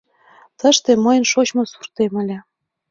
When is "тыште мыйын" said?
0.59-1.25